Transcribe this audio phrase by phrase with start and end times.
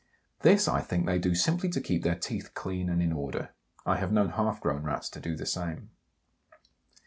[0.39, 3.51] This, I think, they do simply to keep their teeth clean and in order;
[3.85, 5.91] I have known half grown Rats to do the same.